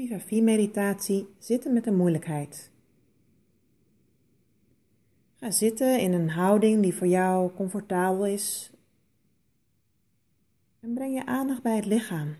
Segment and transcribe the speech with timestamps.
[0.00, 2.70] Viva-V-meditatie zitten met een moeilijkheid.
[5.36, 8.72] Ga zitten in een houding die voor jou comfortabel is.
[10.80, 12.36] En breng je aandacht bij het lichaam.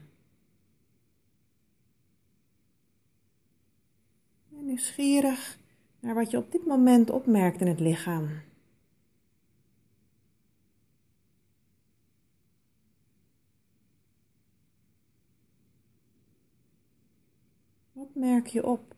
[4.57, 5.59] En nieuwsgierig
[6.01, 8.29] naar wat je op dit moment opmerkt in het lichaam.
[18.01, 18.95] Wat merk je op?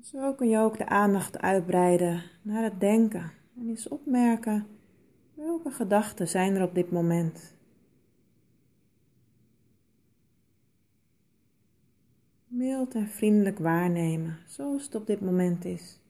[0.00, 4.66] Zo kun je ook de aandacht uitbreiden naar het denken en eens opmerken
[5.34, 7.54] welke gedachten zijn er op dit moment.
[12.46, 16.00] Mild en vriendelijk waarnemen zoals het op dit moment is.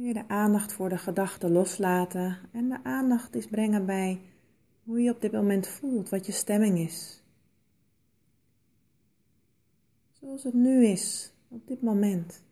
[0.00, 4.20] Je de aandacht voor de gedachten loslaten en de aandacht eens brengen bij
[4.84, 7.22] hoe je op dit moment voelt, wat je stemming is.
[10.12, 12.42] Zoals het nu is, op dit moment.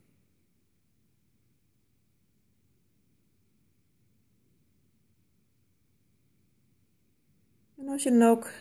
[7.77, 8.51] En als je dan ook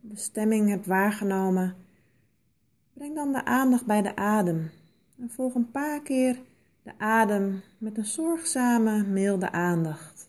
[0.00, 1.76] de stemming hebt waargenomen,
[2.92, 4.70] breng dan de aandacht bij de adem
[5.18, 6.38] en volg een paar keer
[6.86, 10.25] de adem met een zorgzame, milde aandacht.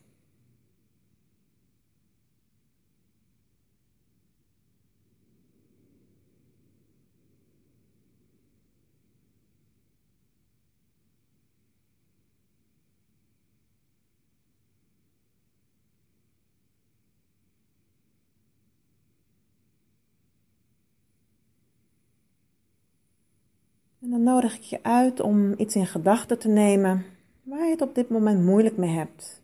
[24.01, 27.05] En dan nodig ik je uit om iets in gedachten te nemen
[27.43, 29.41] waar je het op dit moment moeilijk mee hebt.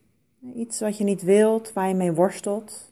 [0.56, 2.92] Iets wat je niet wilt, waar je mee worstelt.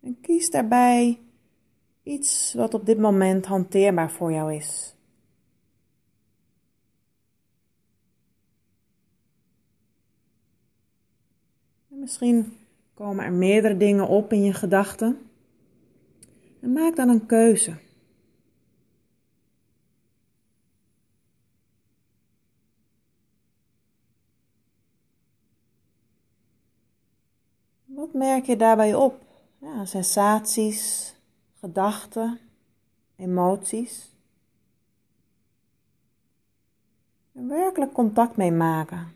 [0.00, 1.18] En kies daarbij
[2.02, 4.94] iets wat op dit moment hanteerbaar voor jou is.
[11.90, 12.56] En misschien
[12.94, 15.18] komen er meerdere dingen op in je gedachten.
[16.60, 17.76] En maak dan een keuze.
[27.84, 29.22] Wat merk je daarbij op?
[29.58, 31.14] Ja, sensaties,
[31.60, 32.38] gedachten,
[33.16, 34.14] emoties.
[37.32, 39.12] En werkelijk contact mee maken.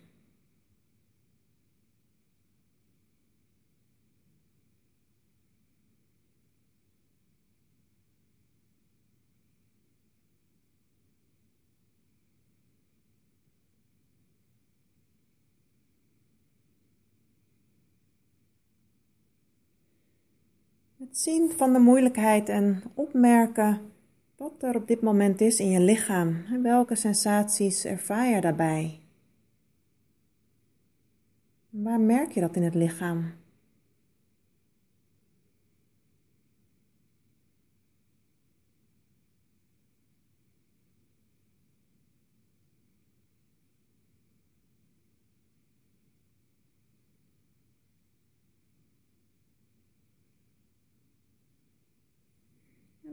[21.09, 23.81] Het zien van de moeilijkheid en opmerken
[24.37, 29.01] wat er op dit moment is in je lichaam en welke sensaties ervaar je daarbij.
[31.71, 33.33] Waar merk je dat in het lichaam?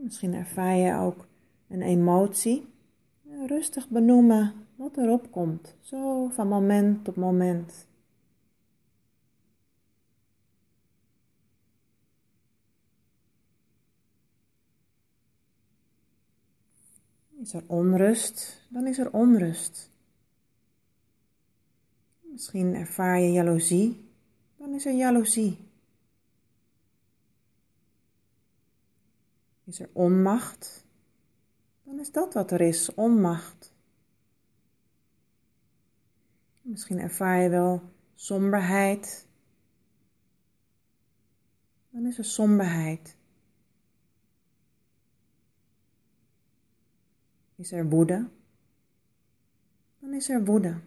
[0.02, 1.26] Misschien ervaar je ook
[1.68, 2.68] een emotie.
[3.46, 7.86] Rustig benoemen wat erop komt, zo van moment tot moment.
[17.40, 19.90] Is er onrust, dan is er onrust.
[22.20, 24.08] Misschien ervaar je jaloezie,
[24.56, 25.70] dan is er jaloezie.
[29.64, 30.86] Is er onmacht?
[31.82, 33.72] Dan is dat wat er is, onmacht.
[36.62, 37.82] Misschien ervaar je wel
[38.14, 39.26] somberheid.
[41.90, 43.16] Dan is er somberheid.
[47.56, 48.28] Is er woede?
[49.98, 50.80] Dan is er woede.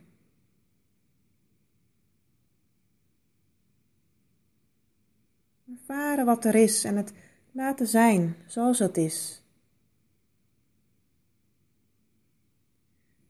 [5.72, 7.14] Ervaren wat er is en het
[7.56, 9.44] laten zijn zoals het is.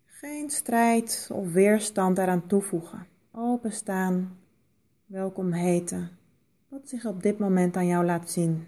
[0.05, 3.07] Geen strijd of weerstand eraan toevoegen.
[3.31, 4.37] Openstaan,
[5.05, 6.09] welkom heten,
[6.67, 8.67] wat zich op dit moment aan jou laat zien.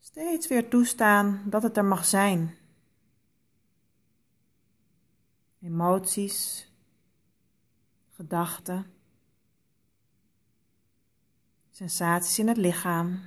[0.00, 2.54] Steeds weer toestaan dat het er mag zijn.
[5.62, 6.68] Emoties,
[8.10, 8.92] gedachten,
[11.70, 13.20] sensaties in het lichaam.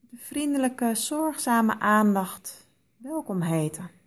[0.00, 2.66] De vriendelijke, zorgzame aandacht
[2.96, 4.01] welkom heten.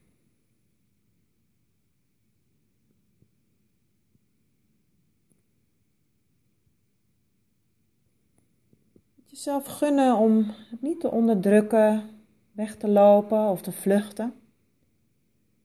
[9.36, 12.10] Jezelf gunnen om het niet te onderdrukken,
[12.52, 14.34] weg te lopen of te vluchten.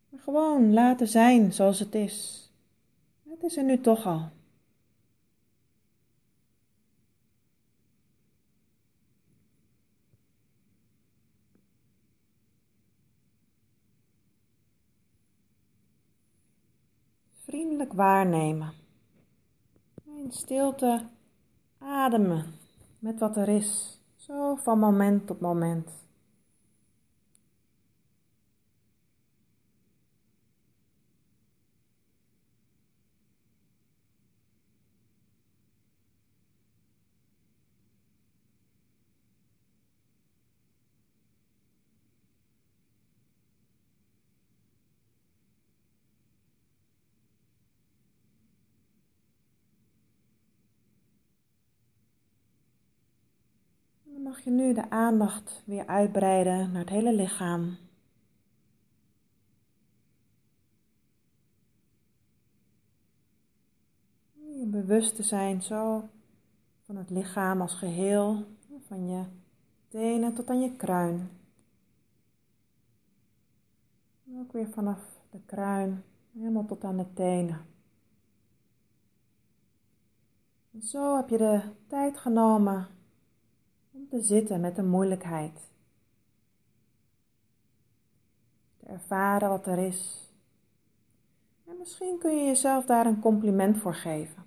[0.08, 2.50] Maar gewoon laten zijn zoals het is.
[3.28, 4.28] Het is er nu toch al.
[17.44, 18.72] Vriendelijk waarnemen.
[20.04, 21.06] In stilte
[21.78, 22.59] ademen
[23.00, 25.90] met wat er is, zo van moment tot moment.
[54.04, 57.76] Dan mag je nu de aandacht weer uitbreiden naar het hele lichaam.
[64.32, 66.08] Je bewust te zijn zo
[66.84, 68.44] van het lichaam als geheel,
[68.86, 69.24] van je
[69.88, 71.30] tenen tot aan je kruin.
[74.38, 77.66] ook weer vanaf de kruin helemaal tot aan de tenen.
[80.72, 82.99] En zo heb je de tijd genomen om
[84.10, 85.60] te zitten met de moeilijkheid.
[88.76, 90.28] Te ervaren wat er is.
[91.66, 94.44] En misschien kun je jezelf daar een compliment voor geven.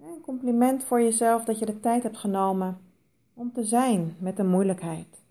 [0.00, 2.78] Een compliment voor jezelf dat je de tijd hebt genomen
[3.34, 5.26] om te zijn met de moeilijkheid.